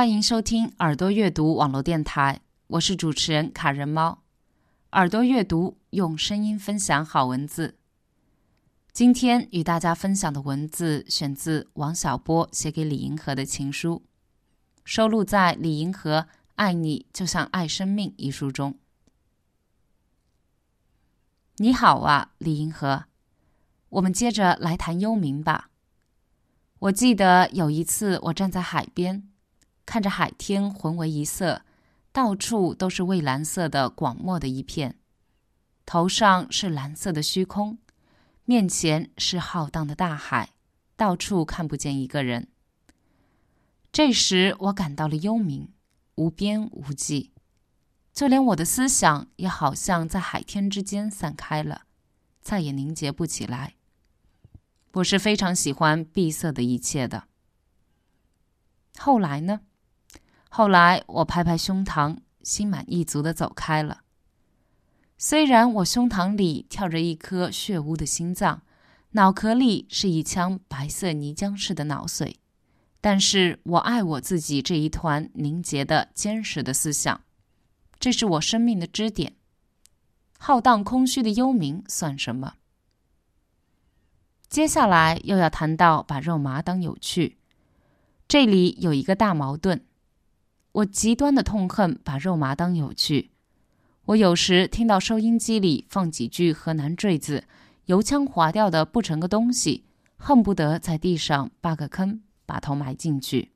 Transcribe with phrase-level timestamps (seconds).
[0.00, 4.22] 欢迎收听耳朵阅读网络电台，我是主持人卡人猫。
[4.92, 7.76] 耳朵阅读用声音分享好文字。
[8.94, 14.02] 今天与大家分享的文字选自王小波写给李银河的情书，
[14.86, 16.20] 收录在李银河
[16.54, 18.78] 《爱你就像爱生命》一书中。
[21.56, 23.04] 你好啊，李银河，
[23.90, 25.68] 我们接着来谈幽冥吧。
[26.78, 29.29] 我记得有一次，我站在海边，
[29.84, 31.62] 看着海天浑为一色，
[32.12, 34.98] 到处都是蔚蓝色的广漠的一片，
[35.84, 37.78] 头上是蓝色的虚空，
[38.44, 40.50] 面前是浩荡的大海，
[40.96, 42.48] 到处看不见一个人。
[43.92, 45.68] 这时，我感到了幽冥，
[46.14, 47.32] 无边无际，
[48.12, 51.86] 就连我的思想也好像在海天之间散开了，
[52.40, 53.74] 再也凝结不起来。
[54.94, 57.24] 我是非常喜欢闭塞的一切的。
[58.96, 59.62] 后来呢？
[60.52, 64.00] 后来我拍拍胸膛，心满意足的走开了。
[65.16, 68.62] 虽然我胸膛里跳着一颗血污的心脏，
[69.12, 72.34] 脑壳里是一腔白色泥浆似的脑髓，
[73.00, 77.20] 但是我爱我自己这一团凝结的坚实的思想，
[78.00, 79.36] 这是我生命的支点。
[80.36, 82.54] 浩荡空虚的幽冥算什么？
[84.48, 87.38] 接下来又要谈到把肉麻当有趣，
[88.26, 89.84] 这里有一个大矛盾。
[90.72, 93.30] 我极端的痛恨把肉麻当有趣。
[94.06, 97.44] 我有时听到收音机里放几句河南坠子，
[97.86, 99.84] 油腔滑调的不成个东西，
[100.16, 103.50] 恨不得在地上扒个坑，把头埋进去。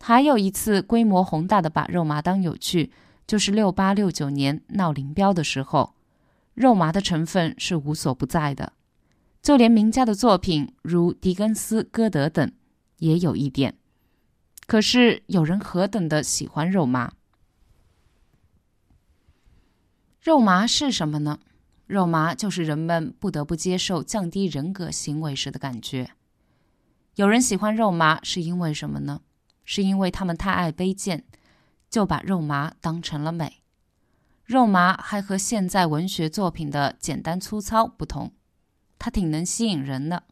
[0.00, 2.92] 还有一次规模宏大的把肉麻当有趣，
[3.26, 5.94] 就是六八六九年闹林彪的时候，
[6.54, 8.72] 肉麻的成分是无所不在的。
[9.42, 12.52] 就连名家的作品，如狄更斯、歌德等，
[12.98, 13.76] 也有一点。
[14.70, 17.14] 可是有人何等的喜欢肉麻？
[20.22, 21.40] 肉麻是什么呢？
[21.88, 26.12] 肉麻就是人们不得不接受降低人格行为时的感觉。
[27.16, 29.22] 有人喜欢肉麻是因为什么呢？
[29.64, 31.24] 是因为他们太爱卑贱，
[31.88, 33.64] 就把肉麻当成了美。
[34.44, 38.32] 肉麻还和现在文学作品的简单粗糙不同。
[39.00, 40.22] 它挺能吸引人的。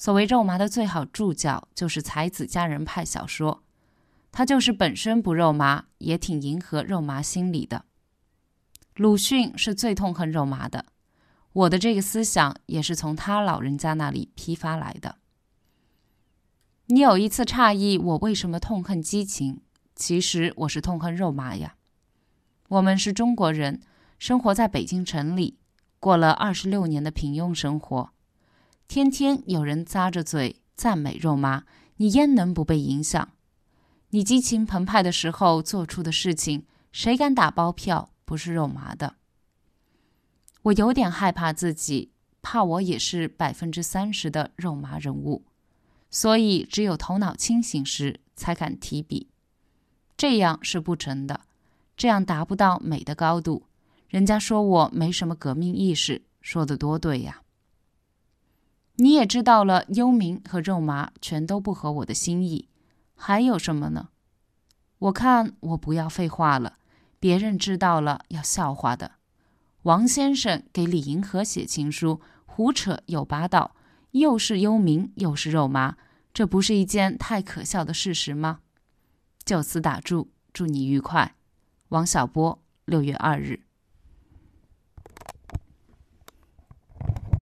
[0.00, 3.62] 所谓肉麻的最好注脚就是才子佳人派小说，
[4.32, 7.84] 它就是本身不肉麻，也挺迎合肉麻心理的。
[8.96, 10.86] 鲁迅是最痛恨肉麻的，
[11.52, 15.16] 我的这个思想也是从他老人家那里批发来的。
[16.86, 19.60] 你有一次诧异我为什么痛恨激情，
[19.94, 21.74] 其实我是痛恨肉麻呀。
[22.68, 23.82] 我们是中国人，
[24.18, 25.58] 生活在北京城里。
[25.98, 28.12] 过了二十六年的平庸生活，
[28.90, 31.62] 天天有人咂着嘴赞美肉麻，
[31.98, 33.28] 你焉能不被影响？
[34.08, 39.14] 你激情澎湃的时候做出的事情，谁敢打包票不是肉麻的？
[40.62, 42.10] 我有点害怕自己，
[42.42, 45.44] 怕我也是百分之三十的肉麻人物，
[46.10, 49.28] 所以只有头脑清醒时才敢提笔。
[50.16, 51.42] 这样是不成的，
[51.96, 53.62] 这样达不到美的高度。
[54.08, 57.42] 人家说我没什么革命意识，说的多对呀！
[59.10, 62.68] 你也知道了，幽冥和肉麻全都不合我的心意，
[63.16, 64.10] 还有什么呢？
[65.00, 66.74] 我看我不要废话了，
[67.18, 69.14] 别人知道了要笑话的。
[69.82, 73.74] 王先生给李银河写情书，胡扯又八道，
[74.12, 75.96] 又是幽冥又是肉麻，
[76.32, 78.60] 这不是一件太可笑的事实吗？
[79.44, 81.34] 就此打住，祝你愉快。
[81.88, 83.64] 王小波，六月二日。